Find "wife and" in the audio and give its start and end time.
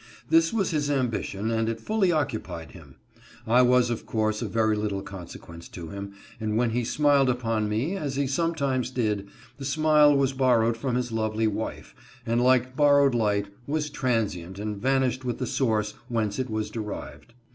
11.45-12.41